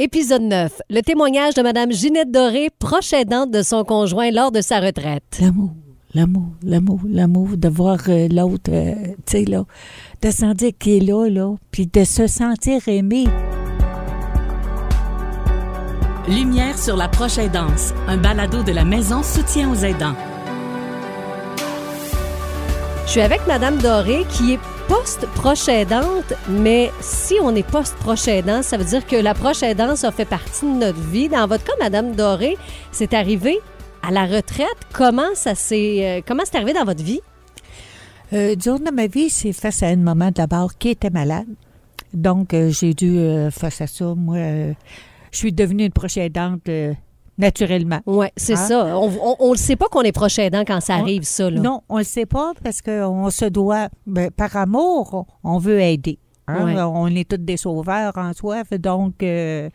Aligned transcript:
Épisode 0.00 0.42
9. 0.42 0.80
Le 0.90 1.00
témoignage 1.00 1.54
de 1.54 1.62
Mme 1.62 1.90
Ginette 1.90 2.30
Doré, 2.30 2.70
proche 2.78 3.12
aidante 3.12 3.50
de 3.50 3.62
son 3.62 3.82
conjoint 3.82 4.30
lors 4.30 4.52
de 4.52 4.60
sa 4.60 4.78
retraite. 4.78 5.24
L'amour, 5.40 5.72
l'amour, 6.14 6.52
l'amour, 6.62 7.00
l'amour, 7.04 7.48
de 7.56 7.68
voir 7.68 7.98
euh, 8.06 8.28
l'autre, 8.30 8.70
euh, 8.70 8.94
tu 9.26 9.38
sais, 9.38 9.44
là, 9.44 9.64
de 10.22 10.30
sentir 10.30 10.70
qu'il 10.78 11.02
est 11.02 11.06
là, 11.06 11.28
là, 11.28 11.52
puis 11.72 11.88
de 11.88 12.04
se 12.04 12.28
sentir 12.28 12.86
aimé. 12.86 13.24
Lumière 16.28 16.78
sur 16.78 16.96
la 16.96 17.08
proche 17.08 17.38
aidance, 17.38 17.92
un 18.06 18.18
balado 18.18 18.62
de 18.62 18.70
la 18.70 18.84
maison 18.84 19.24
soutien 19.24 19.68
aux 19.68 19.82
aidants. 19.82 20.14
Je 23.04 23.10
suis 23.10 23.20
avec 23.20 23.44
Mme 23.48 23.78
Doré 23.78 24.24
qui 24.30 24.52
est 24.52 24.60
post-proche 24.88 25.68
mais 26.48 26.90
si 27.00 27.34
on 27.42 27.54
est 27.54 27.62
post-proche 27.62 28.28
ça 28.62 28.76
veut 28.76 28.84
dire 28.84 29.06
que 29.06 29.16
la 29.16 29.34
proche 29.34 29.62
aidance 29.62 30.04
a 30.04 30.10
fait 30.10 30.24
partie 30.24 30.64
de 30.64 30.78
notre 30.78 30.98
vie. 30.98 31.28
Dans 31.28 31.46
votre 31.46 31.64
cas, 31.64 31.72
Mme 31.78 32.14
Doré, 32.14 32.56
c'est 32.90 33.14
arrivé 33.14 33.58
à 34.02 34.10
la 34.10 34.26
retraite. 34.26 34.66
Comment 34.92 35.34
ça 35.34 35.54
s'est, 35.54 35.98
euh, 36.00 36.20
comment 36.26 36.42
c'est 36.44 36.56
arrivé 36.56 36.72
dans 36.72 36.84
votre 36.84 37.02
vie? 37.02 37.20
Euh, 38.32 38.54
du 38.54 38.64
jour 38.64 38.80
de 38.80 38.90
ma 38.90 39.06
vie, 39.06 39.30
c'est 39.30 39.52
face 39.52 39.82
à 39.82 39.90
une 39.90 40.02
maman 40.02 40.30
d'abord 40.30 40.76
qui 40.76 40.90
était 40.90 41.10
malade. 41.10 41.46
Donc, 42.12 42.54
euh, 42.54 42.70
j'ai 42.70 42.94
dû, 42.94 43.18
euh, 43.18 43.50
face 43.50 43.80
à 43.80 43.86
ça, 43.86 44.14
moi, 44.14 44.36
euh, 44.36 44.72
je 45.30 45.38
suis 45.38 45.52
devenue 45.52 45.84
une 45.84 45.92
proche 45.92 46.16
aidante 46.16 46.68
naturellement. 47.38 48.00
Oui, 48.06 48.26
c'est 48.36 48.54
Hein? 48.54 48.56
ça. 48.56 48.98
On 48.98 49.08
ne 49.48 49.52
le 49.52 49.56
sait 49.58 49.76
pas 49.76 49.86
qu'on 49.86 50.02
est 50.02 50.12
proche 50.12 50.38
aidant 50.38 50.64
quand 50.66 50.80
ça 50.80 50.96
On- 50.96 51.00
arrive, 51.02 51.22
ça. 51.22 51.48
Là. 51.50 51.60
Non, 51.60 51.82
on 51.88 51.94
ne 51.94 52.00
le 52.00 52.04
sait 52.04 52.26
pas 52.26 52.52
parce 52.62 52.82
qu'on 52.82 53.30
se 53.30 53.44
doit, 53.46 53.88
ben, 54.06 54.30
par 54.30 54.54
amour, 54.56 55.26
on 55.44 55.58
veut 55.58 55.80
aider. 55.80 56.18
hein? 56.48 56.64
Ouais. 56.74 56.80
On 56.82 57.06
est 57.08 57.28
tous 57.28 57.36
des 57.38 57.56
sauveurs 57.56 58.12
en 58.16 58.32
soi, 58.32 58.64
fait 58.64 58.78
donc 58.78 59.22
euh, 59.22 59.70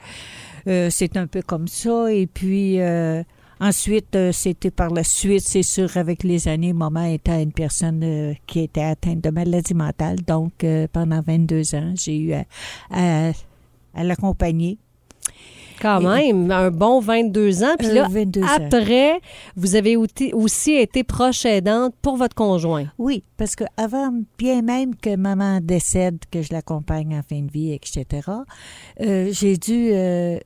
euh, 0.67 0.89
c'est 0.91 1.15
un 1.17 1.27
peu 1.27 1.41
comme 1.41 1.67
ça. 1.67 2.11
Et 2.11 2.27
puis 2.27 2.79
euh, 2.81 3.23
ensuite, 3.59 4.17
c'était 4.31 4.71
par 4.71 4.89
la 4.89 5.03
suite, 5.03 5.43
c'est 5.47 5.63
sûr, 5.63 5.95
avec 5.97 6.23
les 6.23 6.47
années, 6.47 6.73
maman 6.73 7.03
était 7.05 7.41
une 7.43 7.53
personne 7.53 8.35
qui 8.47 8.61
était 8.61 8.83
atteinte 8.83 9.21
de 9.23 9.29
maladie 9.29 9.73
mentale. 9.73 10.17
Donc 10.27 10.65
pendant 10.91 11.21
22 11.21 11.75
ans, 11.75 11.93
j'ai 11.95 12.17
eu 12.17 12.33
à, 12.33 12.43
à- 12.91 13.31
à 13.95 14.03
l'accompagner. 14.03 14.79
Quand 15.83 16.01
même, 16.01 16.49
un 16.49 16.71
bon 16.71 16.99
22 17.01 17.63
ans. 17.63 17.75
Puis 17.77 17.89
Euh, 17.89 17.93
là, 17.93 18.07
22 18.09 18.41
ans. 18.41 18.47
après, 18.49 19.19
vous 19.55 19.75
avez 19.75 19.95
aussi 19.97 20.71
été 20.71 21.03
proche 21.03 21.45
aidante 21.45 21.93
pour 22.01 22.15
votre 22.17 22.35
conjoint. 22.35 22.85
Oui, 22.97 23.23
parce 23.37 23.55
que 23.55 23.65
avant, 23.77 24.11
bien 24.37 24.61
même 24.61 24.95
que 24.95 25.15
maman 25.15 25.59
décède, 25.61 26.19
que 26.31 26.41
je 26.41 26.53
l'accompagne 26.53 27.15
en 27.17 27.21
fin 27.21 27.41
de 27.41 27.51
vie, 27.51 27.73
etc., 27.73 28.05
euh, 29.01 29.29
j'ai 29.31 29.57
dû 29.57 29.89
euh, 29.91 30.39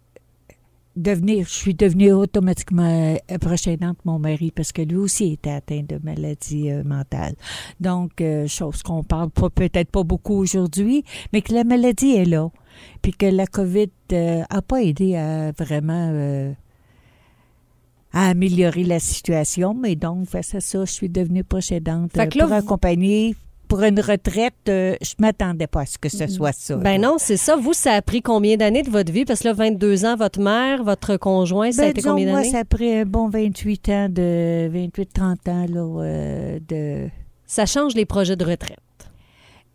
devenir, 0.97 1.45
je 1.45 1.53
suis 1.53 1.73
devenue 1.73 2.11
automatiquement 2.11 3.15
euh, 3.31 3.37
proche 3.39 3.67
aidante 3.67 3.97
de 3.97 4.09
mon 4.09 4.19
mari 4.19 4.51
parce 4.51 4.71
que 4.71 4.81
lui 4.81 4.97
aussi 4.97 5.33
était 5.33 5.51
atteint 5.51 5.83
de 5.87 5.99
maladie 6.03 6.69
euh, 6.71 6.83
mentale. 6.83 7.35
Donc, 7.79 8.19
euh, 8.21 8.47
chose 8.47 8.83
qu'on 8.83 9.03
parle 9.03 9.29
pas, 9.29 9.49
peut-être 9.49 9.89
pas 9.89 10.03
beaucoup 10.03 10.35
aujourd'hui, 10.35 11.03
mais 11.33 11.41
que 11.41 11.53
la 11.53 11.63
maladie 11.63 12.15
est 12.15 12.25
là. 12.25 12.49
Puis 13.01 13.11
que 13.13 13.25
la 13.25 13.47
COVID 13.47 13.89
euh, 14.13 14.43
a 14.49 14.61
pas 14.61 14.83
aidé 14.83 15.15
à 15.15 15.51
vraiment 15.51 16.09
euh, 16.13 16.51
à 18.13 18.29
améliorer 18.29 18.83
la 18.83 18.99
situation. 18.99 19.73
Mais 19.73 19.95
donc, 19.95 20.27
face 20.27 20.55
à 20.55 20.59
ça, 20.61 20.85
je 20.85 20.91
suis 20.91 21.09
devenue 21.09 21.43
là, 22.35 22.45
pour 22.47 22.55
vous- 22.55 22.63
accompagner. 22.65 23.35
Pour 23.67 23.83
une 23.83 23.99
retraite, 23.99 24.53
euh, 24.69 24.95
je 25.01 25.13
m'attendais 25.19 25.67
pas 25.67 25.81
à 25.81 25.85
ce 25.85 25.97
que 25.97 26.09
ce 26.09 26.27
soit 26.27 26.53
ça. 26.53 26.75
Ben 26.77 27.01
non, 27.01 27.15
c'est 27.17 27.37
ça. 27.37 27.55
Vous, 27.55 27.73
ça 27.73 27.93
a 27.93 28.01
pris 28.01 28.21
combien 28.21 28.55
d'années 28.57 28.83
de 28.83 28.89
votre 28.89 29.11
vie? 29.11 29.25
Parce 29.25 29.41
que 29.41 29.47
là, 29.49 29.53
22 29.53 30.05
ans, 30.05 30.15
votre 30.15 30.39
mère, 30.39 30.83
votre 30.83 31.17
conjoint, 31.17 31.71
ça 31.71 31.81
a 31.81 31.85
Ben, 31.85 31.91
été 31.91 32.01
combien 32.01 32.27
moi, 32.31 32.39
d'années? 32.39 32.51
ça 32.51 32.59
a 32.59 32.65
pris 32.65 32.93
un 32.95 33.05
bon 33.05 33.27
28 33.29 33.89
ans 33.89 34.07
de 34.09 34.69
28-30 34.73 35.49
ans 35.49 35.65
là, 35.69 36.01
euh, 36.03 36.59
de 36.67 37.09
Ça 37.45 37.65
change 37.65 37.93
les 37.95 38.05
projets 38.05 38.35
de 38.35 38.45
retraite. 38.45 38.77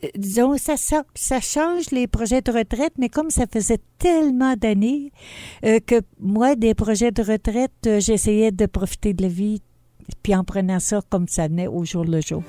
Euh, 0.05 0.09
disons, 0.17 0.57
ça, 0.57 0.77
ça, 0.77 1.05
ça 1.15 1.41
change 1.41 1.91
les 1.93 2.07
projets 2.07 2.41
de 2.43 2.51
retraite, 2.51 2.95
mais 2.99 3.09
comme 3.09 3.31
ça 3.31 3.45
faisait 3.53 3.79
tellement 3.99 4.55
d'années 4.57 5.13
euh, 5.65 5.81
que 5.85 6.01
moi, 6.19 6.57
des 6.57 6.75
projets 6.75 7.13
de 7.13 7.23
retraite, 7.23 7.73
j'essayais 8.01 8.51
de 8.53 8.67
profiter 8.67 9.13
de 9.15 9.23
la 9.23 9.29
vie, 9.29 9.61
puis 10.23 10.35
en 10.35 10.43
prenant 10.45 10.81
ça 10.81 11.01
comme 11.09 11.29
ça 11.29 11.47
venait 11.47 11.69
au 11.69 11.85
jour 11.85 12.05
le 12.05 12.21
jour. 12.21 12.43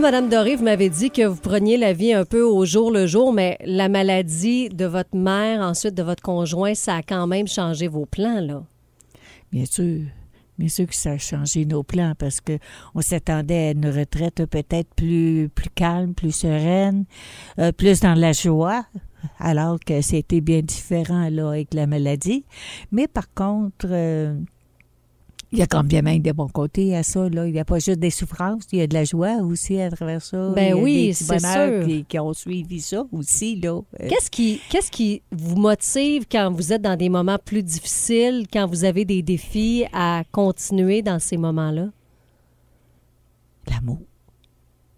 Madame 0.00 0.28
Doré, 0.28 0.54
vous 0.54 0.62
m'avez 0.62 0.90
dit 0.90 1.10
que 1.10 1.26
vous 1.26 1.40
preniez 1.40 1.76
la 1.76 1.92
vie 1.92 2.12
un 2.12 2.24
peu 2.24 2.42
au 2.42 2.64
jour 2.64 2.92
le 2.92 3.08
jour, 3.08 3.32
mais 3.32 3.58
la 3.64 3.88
maladie 3.88 4.68
de 4.68 4.84
votre 4.84 5.16
mère, 5.16 5.60
ensuite 5.60 5.94
de 5.94 6.04
votre 6.04 6.22
conjoint, 6.22 6.74
ça 6.74 6.96
a 6.96 7.02
quand 7.02 7.26
même 7.26 7.48
changé 7.48 7.88
vos 7.88 8.06
plans, 8.06 8.40
là. 8.40 8.62
Bien 9.50 9.64
sûr. 9.64 10.02
Bien 10.56 10.68
sûr 10.68 10.86
que 10.86 10.94
ça 10.94 11.12
a 11.12 11.18
changé 11.18 11.64
nos 11.64 11.82
plans 11.82 12.14
parce 12.16 12.40
que 12.40 12.58
on 12.94 13.00
s'attendait 13.00 13.68
à 13.68 13.70
une 13.72 13.88
retraite 13.88 14.44
peut-être 14.46 14.92
plus, 14.94 15.48
plus 15.52 15.70
calme, 15.74 16.14
plus 16.14 16.32
sereine, 16.32 17.04
euh, 17.58 17.72
plus 17.72 18.00
dans 18.00 18.14
la 18.14 18.32
joie, 18.32 18.84
alors 19.40 19.78
que 19.80 20.00
c'était 20.00 20.40
bien 20.40 20.62
différent 20.62 21.28
là 21.28 21.48
avec 21.48 21.74
la 21.74 21.86
maladie. 21.86 22.44
Mais 22.92 23.08
par 23.08 23.32
contre, 23.34 23.86
euh, 23.90 24.34
il 25.50 25.58
y 25.58 25.62
a 25.62 25.66
quand 25.66 25.84
bien 25.84 26.02
même 26.02 26.20
des 26.20 26.32
bons 26.32 26.48
côtés 26.48 26.94
à 26.94 27.02
ça. 27.02 27.28
Là. 27.28 27.46
Il 27.46 27.52
n'y 27.52 27.60
a 27.60 27.64
pas 27.64 27.78
juste 27.78 27.98
des 27.98 28.10
souffrances, 28.10 28.64
il 28.72 28.80
y 28.80 28.82
a 28.82 28.86
de 28.86 28.94
la 28.94 29.04
joie 29.04 29.36
aussi 29.42 29.80
à 29.80 29.90
travers 29.90 30.22
ça. 30.22 30.50
Ben 30.50 30.62
il 30.62 30.68
y 30.68 30.72
a 30.72 30.76
oui, 30.76 31.14
c'est 31.14 31.38
sûr. 31.38 31.86
Qui, 31.86 32.04
qui 32.04 32.18
ont 32.18 32.34
suivi 32.34 32.80
ça 32.80 33.04
aussi. 33.12 33.56
Là. 33.56 33.80
Euh, 34.00 34.08
Qu'est-ce 34.08 34.30
qui, 34.30 34.60
qu'est-ce 34.70 34.90
qui 34.90 35.22
vous 35.32 35.56
motive 35.56 36.26
quand 36.30 36.52
vous 36.52 36.72
êtes 36.72 36.82
dans 36.82 36.96
des 36.96 37.08
moments 37.08 37.38
plus 37.42 37.62
difficiles, 37.62 38.46
quand 38.52 38.66
vous 38.66 38.84
avez 38.84 39.04
des 39.04 39.22
défis 39.22 39.84
à 39.92 40.22
continuer 40.32 41.02
dans 41.02 41.18
ces 41.18 41.36
moments-là? 41.36 41.88
L'amour. 43.70 44.00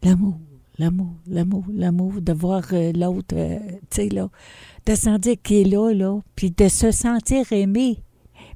L'amour. 0.02 0.34
L'amour, 0.78 1.12
l'amour, 1.26 1.64
l'amour, 1.70 2.22
de 2.22 2.32
voir 2.32 2.62
euh, 2.72 2.90
l'autre, 2.94 3.34
euh, 3.36 3.58
tu 3.90 4.02
sais, 4.02 4.08
là, 4.08 4.30
de 4.86 4.94
sentir 4.94 5.34
qu'il 5.42 5.58
est 5.58 5.70
là, 5.70 5.92
là, 5.92 6.20
puis 6.34 6.50
de 6.52 6.68
se 6.68 6.90
sentir 6.90 7.52
aimé, 7.52 7.98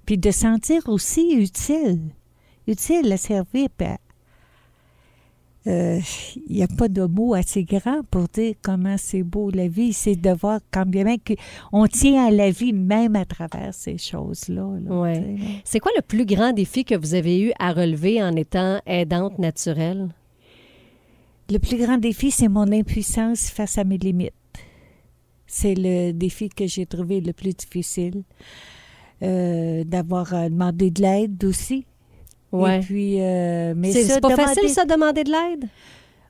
puis 0.04 0.18
de 0.18 0.30
sentir 0.30 0.82
aussi 0.88 1.34
utile, 1.34 2.00
utile 2.66 3.12
à 3.12 3.16
servir. 3.16 3.68
euh, 5.66 6.00
Il 6.46 6.56
n'y 6.56 6.62
a 6.62 6.68
pas 6.68 6.88
de 6.88 7.02
mots 7.02 7.34
assez 7.34 7.64
grands 7.64 8.02
pour 8.10 8.28
dire 8.28 8.54
comment 8.62 8.96
c'est 8.98 9.22
beau 9.22 9.50
la 9.50 9.66
vie. 9.68 9.92
C'est 9.92 10.16
de 10.16 10.30
voir 10.30 10.60
quand 10.70 10.86
bien 10.86 11.04
même 11.04 11.18
qu'on 11.72 11.86
tient 11.86 12.26
à 12.26 12.30
la 12.30 12.50
vie 12.50 12.72
même 12.72 13.16
à 13.16 13.24
travers 13.24 13.72
ces 13.72 13.96
choses-là. 13.98 14.78
là, 14.84 15.00
Ouais. 15.00 15.36
C'est 15.64 15.80
quoi 15.80 15.92
le 15.96 16.02
plus 16.02 16.26
grand 16.26 16.52
défi 16.52 16.84
que 16.84 16.94
vous 16.94 17.14
avez 17.14 17.40
eu 17.40 17.52
à 17.58 17.72
relever 17.72 18.22
en 18.22 18.34
étant 18.36 18.80
aidante 18.86 19.38
naturelle? 19.38 20.08
Le 21.50 21.58
plus 21.58 21.76
grand 21.76 21.98
défi, 21.98 22.30
c'est 22.30 22.48
mon 22.48 22.70
impuissance 22.72 23.50
face 23.50 23.76
à 23.78 23.84
mes 23.84 23.98
limites. 23.98 24.32
C'est 25.46 25.74
le 25.76 26.12
défi 26.12 26.48
que 26.48 26.66
j'ai 26.66 26.86
trouvé 26.86 27.20
le 27.20 27.32
plus 27.34 27.52
difficile. 27.54 28.22
Euh, 29.24 29.84
d'avoir 29.84 30.32
à 30.34 30.48
demander 30.48 30.90
de 30.90 31.00
l'aide 31.02 31.42
aussi. 31.44 31.86
Ouais. 32.52 32.76
Et 32.76 32.80
puis, 32.80 33.20
euh, 33.20 33.74
mais 33.76 33.90
C'est 33.92 34.04
ça, 34.04 34.14
c'est 34.14 34.20
pas 34.20 34.28
demander- 34.30 34.54
facile, 34.54 34.68
ça, 34.70 34.84
demander 34.84 35.24
de 35.24 35.30
l'aide? 35.30 35.68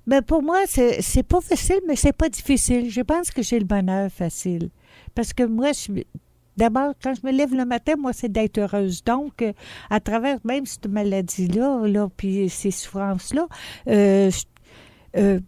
Ben, 0.06 0.22
pour 0.22 0.42
moi, 0.42 0.58
c'est 0.66 1.00
c'est 1.02 1.22
pas 1.22 1.40
facile, 1.40 1.80
mais 1.88 1.96
c'est 1.96 2.12
pas 2.12 2.28
difficile. 2.28 2.90
Je 2.90 3.00
pense 3.00 3.30
que 3.30 3.42
j'ai 3.42 3.58
le 3.58 3.64
bonheur 3.64 4.10
facile. 4.10 4.68
Parce 5.14 5.32
que 5.32 5.42
moi, 5.44 5.72
je, 5.72 6.02
d'abord, 6.56 6.92
quand 7.02 7.14
je 7.14 7.26
me 7.26 7.32
lève 7.32 7.54
le 7.54 7.64
matin, 7.64 7.94
moi, 7.98 8.12
c'est 8.12 8.30
d'être 8.30 8.58
heureuse. 8.58 9.02
Donc, 9.04 9.40
euh, 9.42 9.52
à 9.90 10.00
travers 10.00 10.38
même 10.44 10.66
cette 10.66 10.86
maladie-là, 10.88 11.86
là, 11.86 12.08
puis 12.16 12.48
ces 12.50 12.70
souffrances-là, 12.70 13.46
euh, 13.88 14.30
je- 14.30 15.20
euh, 15.20 15.40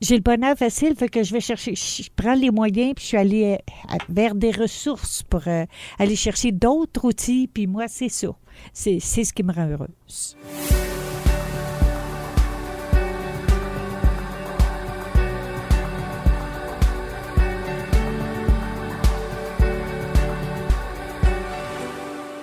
j'ai 0.00 0.16
le 0.16 0.22
bonheur 0.22 0.56
facile, 0.56 0.94
fait 0.96 1.08
que 1.08 1.22
je 1.22 1.32
vais 1.32 1.40
chercher, 1.40 1.74
je 1.74 2.08
prends 2.16 2.34
les 2.34 2.50
moyens, 2.50 2.94
puis 2.94 3.02
je 3.02 3.08
suis 3.08 3.16
allée 3.16 3.58
euh, 3.90 3.96
vers 4.08 4.34
des 4.34 4.50
ressources 4.50 5.22
pour 5.22 5.46
euh, 5.46 5.64
aller 5.98 6.16
chercher 6.16 6.52
d'autres 6.52 7.04
outils, 7.04 7.48
puis 7.52 7.66
moi, 7.66 7.86
c'est 7.88 8.08
ça. 8.08 8.28
C'est 8.72 9.00
ce 9.00 9.32
qui 9.32 9.42
me 9.42 9.52
rend 9.52 9.68
heureuse. 9.68 10.36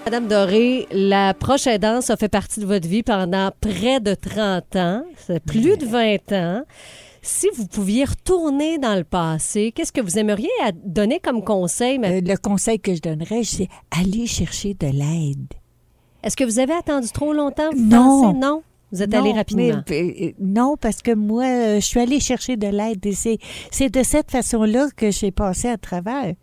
Madame 0.05 0.27
Doré, 0.29 0.87
la 0.91 1.33
proche 1.33 1.67
aidance 1.67 2.09
a 2.09 2.15
fait 2.15 2.29
partie 2.29 2.61
de 2.61 2.65
votre 2.65 2.87
vie 2.87 3.03
pendant 3.03 3.51
près 3.59 3.99
de 3.99 4.13
30 4.13 4.75
ans, 4.77 5.03
plus 5.45 5.75
de 5.75 5.85
20 5.85 6.31
ans. 6.31 6.63
Si 7.29 7.47
vous 7.55 7.67
pouviez 7.67 8.05
retourner 8.05 8.77
dans 8.77 8.95
le 8.95 9.03
passé, 9.03 9.73
qu'est-ce 9.75 9.91
que 9.91 9.99
vous 9.99 10.17
aimeriez 10.17 10.47
à 10.63 10.71
donner 10.71 11.19
comme 11.19 11.43
conseil? 11.43 11.99
Euh, 12.01 12.21
le 12.21 12.37
conseil 12.37 12.79
que 12.79 12.95
je 12.95 13.01
donnerais, 13.01 13.43
c'est 13.43 13.67
aller 13.91 14.25
chercher 14.27 14.73
de 14.73 14.87
l'aide. 14.87 15.53
Est-ce 16.23 16.37
que 16.37 16.45
vous 16.45 16.57
avez 16.59 16.71
attendu 16.73 17.09
trop 17.09 17.33
longtemps? 17.33 17.69
Vous 17.73 17.83
Non. 17.83 18.21
pensez? 18.23 18.37
Non? 18.39 18.63
Vous 18.93 19.03
êtes 19.03 19.13
allé 19.13 19.33
rapidement. 19.33 19.83
mais, 19.89 20.15
euh, 20.21 20.31
non, 20.39 20.77
parce 20.79 21.01
que 21.01 21.11
moi, 21.13 21.43
euh, 21.43 21.75
je 21.81 21.85
suis 21.85 21.99
allée 21.99 22.21
chercher 22.21 22.55
de 22.55 22.67
l'aide 22.67 23.05
et 23.05 23.11
c'est, 23.11 23.39
c'est 23.71 23.89
de 23.93 24.01
cette 24.03 24.31
façon-là 24.31 24.87
que 24.95 25.11
j'ai 25.11 25.31
passé 25.31 25.67
à 25.67 25.77
travers. 25.77 26.33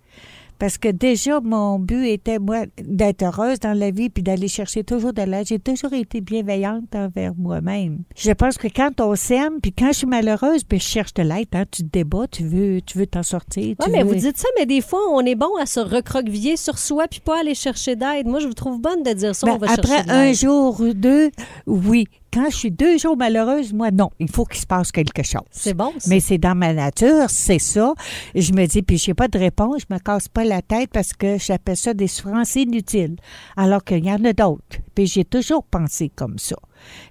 Parce 0.58 0.78
que 0.78 0.88
déjà, 0.88 1.40
mon 1.40 1.78
but 1.78 2.06
était, 2.06 2.38
moi, 2.38 2.64
d'être 2.82 3.22
heureuse 3.22 3.58
dans 3.60 3.72
la 3.78 3.90
vie 3.90 4.08
puis 4.08 4.22
d'aller 4.22 4.48
chercher 4.48 4.84
toujours 4.84 5.12
de 5.12 5.22
l'aide. 5.22 5.46
J'ai 5.46 5.58
toujours 5.58 5.92
été 5.92 6.20
bienveillante 6.20 6.94
envers 6.94 7.32
moi-même. 7.36 7.98
Je 8.16 8.30
pense 8.32 8.56
que 8.56 8.68
quand 8.68 9.00
on 9.00 9.14
s'aime, 9.16 9.60
puis 9.60 9.72
quand 9.72 9.88
je 9.88 9.98
suis 9.98 10.06
malheureuse, 10.06 10.64
puis 10.64 10.78
je 10.78 10.84
cherche 10.84 11.12
de 11.14 11.22
l'aide, 11.22 11.48
hein, 11.52 11.64
tu 11.70 11.82
te 11.82 11.88
débats, 11.88 12.26
tu 12.30 12.44
veux, 12.44 12.80
tu 12.82 12.98
veux 12.98 13.06
t'en 13.06 13.22
sortir. 13.22 13.74
Oui, 13.80 13.86
mais 13.90 14.02
veux- 14.02 14.10
vous 14.10 14.14
dites 14.14 14.36
ça, 14.38 14.48
mais 14.58 14.64
des 14.66 14.80
fois, 14.80 15.00
on 15.10 15.20
est 15.26 15.34
bon 15.34 15.54
à 15.60 15.66
se 15.66 15.80
recroqueviller 15.80 16.56
sur 16.56 16.78
soi 16.78 17.06
puis 17.08 17.20
pas 17.20 17.40
aller 17.40 17.54
chercher 17.54 17.96
d'aide. 17.96 18.26
Moi, 18.26 18.40
je 18.40 18.46
vous 18.46 18.54
trouve 18.54 18.80
bonne 18.80 19.02
de 19.02 19.12
dire 19.12 19.34
ça. 19.34 19.46
Ben, 19.46 19.54
on 19.54 19.58
va 19.58 19.70
après 19.72 19.86
chercher 19.88 20.04
de 20.04 20.10
un 20.12 20.32
jour 20.32 20.80
ou 20.80 20.92
deux, 20.94 21.30
oui. 21.66 22.06
Quand 22.34 22.50
je 22.50 22.56
suis 22.56 22.70
deux 22.72 22.98
jours 22.98 23.16
malheureuse, 23.16 23.72
moi, 23.72 23.92
non. 23.92 24.10
Il 24.18 24.28
faut 24.28 24.44
qu'il 24.44 24.60
se 24.60 24.66
passe 24.66 24.90
quelque 24.90 25.22
chose. 25.22 25.44
C'est 25.52 25.72
bon, 25.72 25.92
ça. 25.98 26.10
Mais 26.10 26.18
c'est 26.18 26.36
dans 26.36 26.56
ma 26.56 26.72
nature, 26.74 27.26
c'est 27.28 27.60
ça. 27.60 27.94
Je 28.34 28.52
me 28.52 28.66
dis, 28.66 28.82
puis 28.82 28.98
j'ai 28.98 29.14
pas 29.14 29.28
de 29.28 29.38
réponse, 29.38 29.82
je 29.88 29.94
me 29.94 30.00
casse 30.00 30.26
pas 30.26 30.42
la 30.42 30.60
tête 30.60 30.90
parce 30.92 31.12
que 31.12 31.38
j'appelle 31.38 31.76
ça 31.76 31.94
des 31.94 32.08
souffrances 32.08 32.56
inutiles. 32.56 33.14
Alors 33.56 33.84
qu'il 33.84 34.04
y 34.04 34.10
en 34.10 34.24
a 34.24 34.32
d'autres. 34.32 34.78
Puis 34.96 35.06
j'ai 35.06 35.24
toujours 35.24 35.62
pensé 35.62 36.10
comme 36.12 36.40
ça. 36.40 36.56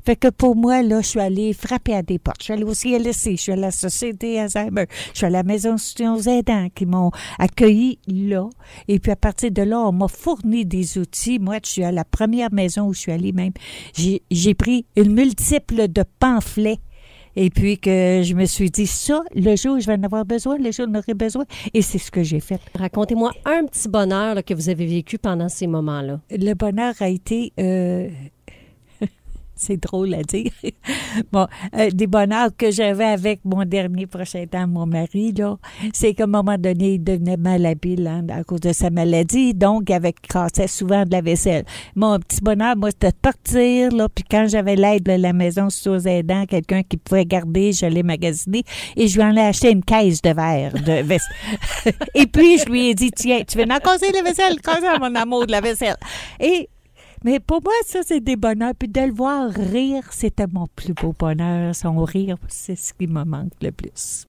Fait 0.06 0.16
que 0.16 0.30
pour 0.30 0.56
moi, 0.56 0.82
là, 0.82 1.02
je 1.02 1.08
suis 1.08 1.20
allée 1.20 1.54
frapper 1.54 1.94
à 1.94 2.02
des 2.02 2.20
portes. 2.20 2.38
Je 2.40 2.46
suis 2.46 2.54
allée 2.54 2.64
au 2.64 2.74
CLSC, 2.74 3.32
je 3.32 3.36
suis 3.36 3.52
allée 3.52 3.64
à 3.64 3.66
la 3.68 3.72
Société 3.72 4.40
Alzheimer, 4.40 4.86
je 5.14 5.18
suis 5.18 5.26
allée 5.26 5.36
à 5.36 5.40
la 5.40 5.44
Maison 5.44 5.76
aux 5.76 6.22
aidants 6.30 6.68
qui 6.74 6.86
m'ont 6.86 7.12
accueilli 7.40 8.00
là. 8.08 8.50
Et 8.88 9.00
puis 9.00 9.12
à 9.12 9.16
partir 9.16 9.52
de 9.52 9.62
là, 9.62 9.80
on 9.80 9.92
m'a 9.92 10.08
fourni 10.08 10.66
des 10.66 10.98
outils. 10.98 11.40
Moi, 11.40 11.58
je 11.64 11.70
suis 11.70 11.84
à 11.84 11.92
la 11.92 12.06
première 12.06 12.52
maison 12.52 12.88
où 12.88 12.94
je 12.94 13.00
suis 13.00 13.12
allée 13.12 13.32
même. 13.32 13.54
J'ai 13.96 14.22
j'ai 14.32 14.54
pris 14.54 14.86
une 14.96 15.14
multiple 15.14 15.88
de 15.88 16.04
pamphlets. 16.20 16.80
Et 17.36 17.50
puis 17.50 17.80
que 17.80 18.22
je 18.24 18.36
me 18.36 18.46
suis 18.46 18.70
dit, 18.70 18.86
ça, 18.86 19.24
le 19.34 19.56
jour 19.56 19.78
où 19.78 19.80
je 19.80 19.88
vais 19.88 19.96
en 19.96 20.04
avoir 20.04 20.24
besoin, 20.24 20.56
le 20.58 20.72
jour 20.72 20.86
où 20.88 20.94
j'en 20.94 21.00
aurai 21.00 21.16
besoin. 21.16 21.46
Et 21.74 21.82
c'est 21.82 21.98
ce 21.98 22.12
que 22.12 22.22
j'ai 22.22 22.40
fait. 22.40 22.62
Racontez-moi 22.78 23.32
un 23.46 23.66
petit 23.66 23.90
bonheur 23.90 24.36
là, 24.36 24.44
que 24.44 24.54
vous 24.54 24.70
avez 24.70 24.86
vécu 24.86 25.18
pendant 25.18 25.50
ces 25.50 25.66
moments-là. 25.66 26.20
Le 26.30 26.54
bonheur 26.54 26.94
a 27.00 27.10
été... 27.10 27.52
euh, 27.60 28.08
C'est 29.66 29.78
drôle 29.78 30.14
à 30.14 30.24
dire. 30.24 30.52
bon, 31.32 31.48
euh, 31.78 31.90
des 31.90 32.06
bonheurs 32.06 32.50
que 32.58 32.70
j'avais 32.70 33.06
avec 33.06 33.40
mon 33.46 33.64
dernier 33.64 34.08
prochain 34.08 34.46
temps, 34.46 34.68
mon 34.68 34.86
mari, 34.86 35.32
là, 35.32 35.58
c'est 35.94 36.14
qu'à 36.14 36.26
un 36.26 36.28
moment 36.28 36.58
donné, 36.58 36.96
il 36.96 37.04
devenait 37.04 37.38
malhabile 37.38 38.08
hein, 38.08 38.26
à 38.30 38.44
cause 38.44 38.60
de 38.60 38.74
sa 38.74 38.90
maladie, 38.90 39.54
donc 39.54 39.84
il 39.88 39.94
avait 39.94 40.12
cassé 40.12 40.68
souvent 40.68 41.06
de 41.06 41.12
la 41.12 41.22
vaisselle. 41.22 41.64
Mon 41.96 42.20
petit 42.20 42.42
bonheur, 42.42 42.76
moi, 42.76 42.90
c'était 42.92 43.12
de 43.12 43.16
partir, 43.16 43.92
là, 43.92 44.10
puis 44.10 44.26
quand 44.30 44.48
j'avais 44.50 44.76
l'aide 44.76 45.04
de 45.04 45.14
la 45.14 45.32
maison 45.32 45.70
sous 45.70 45.92
aux 45.92 46.00
aidants, 46.00 46.46
quelqu'un 46.46 46.84
qui 46.84 46.98
pouvait 46.98 47.26
garder, 47.26 47.72
je 47.72 47.86
l'ai 47.86 48.04
magasiné, 48.04 48.64
et 48.98 49.08
je 49.08 49.16
lui 49.16 49.24
en 49.24 49.38
ai 49.38 49.48
acheté 49.48 49.72
une 49.72 49.84
caisse 49.84 50.22
de 50.22 50.32
verre 50.32 50.74
de 50.74 51.04
vaisselle. 51.04 51.36
et 52.16 52.28
puis, 52.28 52.58
je 52.58 52.66
lui 52.66 52.90
ai 52.90 52.96
dit, 52.96 53.12
tiens, 53.12 53.44
tu 53.48 53.58
veux 53.58 53.64
en 53.64 53.80
casser 53.80 54.12
la 54.12 54.24
vaisselle? 54.24 54.60
Casse 54.60 54.84
mon 55.00 55.16
amour 55.16 55.48
de 55.48 55.52
la 55.54 55.62
vaisselle. 55.62 55.96
Et 56.42 56.68
mais 57.24 57.40
pour 57.40 57.62
moi, 57.64 57.74
ça, 57.86 58.00
c'est 58.06 58.20
des 58.20 58.36
bonheurs. 58.36 58.74
Puis 58.78 58.88
de 58.88 59.02
le 59.02 59.14
voir 59.14 59.50
rire, 59.50 60.04
c'était 60.12 60.48
mon 60.52 60.68
plus 60.76 60.94
beau 60.94 61.14
bonheur. 61.18 61.74
Son 61.76 62.04
rire, 62.04 62.38
c'est 62.48 62.76
ce 62.76 62.94
qui 62.94 63.08
me 63.08 63.24
manque 63.24 63.54
le 63.62 63.72
plus. 63.72 64.26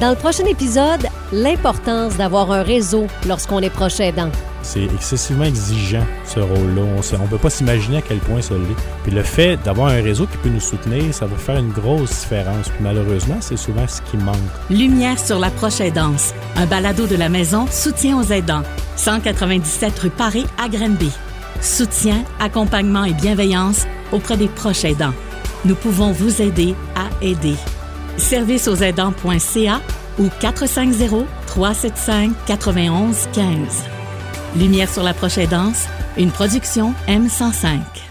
Dans 0.00 0.10
le 0.10 0.16
prochain 0.16 0.44
épisode, 0.44 1.06
l'importance 1.32 2.18
d'avoir 2.18 2.52
un 2.52 2.62
réseau 2.62 3.06
lorsqu'on 3.26 3.60
est 3.60 3.70
proche 3.70 3.98
aidant. 3.98 4.30
C'est 4.60 4.84
excessivement 4.84 5.44
exigeant, 5.44 6.04
ce 6.26 6.40
rôle-là. 6.40 6.82
On 6.82 7.22
ne 7.22 7.28
peut 7.28 7.38
pas 7.38 7.48
s'imaginer 7.48 7.98
à 7.98 8.02
quel 8.02 8.18
point 8.18 8.42
ça 8.42 8.54
l'est. 8.54 8.76
Puis 9.04 9.12
le 9.12 9.22
fait 9.22 9.56
d'avoir 9.64 9.88
un 9.88 10.02
réseau 10.02 10.26
qui 10.26 10.36
peut 10.36 10.50
nous 10.50 10.60
soutenir, 10.60 11.14
ça 11.14 11.24
va 11.24 11.36
faire 11.36 11.56
une 11.56 11.70
grosse 11.70 12.10
différence. 12.20 12.68
Puis 12.68 12.82
malheureusement, 12.82 13.38
c'est 13.40 13.56
souvent 13.56 13.86
ce 13.86 14.02
qui 14.02 14.18
manque. 14.18 14.36
Lumière 14.68 15.18
sur 15.18 15.38
la 15.38 15.50
proche 15.50 15.80
aidance. 15.80 16.34
Un 16.56 16.66
balado 16.66 17.06
de 17.06 17.16
la 17.16 17.30
maison 17.30 17.66
Soutien 17.70 18.18
aux 18.18 18.24
aidants. 18.24 18.64
197 18.96 19.98
rue 19.98 20.10
Paré 20.10 20.42
à 20.62 20.68
Grenby. 20.68 21.10
Soutien, 21.62 22.24
accompagnement 22.40 23.04
et 23.04 23.14
bienveillance 23.14 23.86
auprès 24.12 24.36
des 24.36 24.48
proches 24.48 24.84
aidants. 24.84 25.14
Nous 25.64 25.74
pouvons 25.74 26.12
vous 26.12 26.42
aider 26.42 26.74
à 26.94 27.08
aider. 27.24 27.54
Service 28.16 28.68
aux 28.68 28.76
aidants.ca 28.76 29.80
ou 30.18 30.28
450-375-9115. 30.40 31.24
Lumière 34.56 34.90
sur 34.90 35.02
la 35.02 35.14
proche 35.14 35.38
aidance, 35.38 35.86
une 36.16 36.30
production 36.30 36.94
M105. 37.08 38.05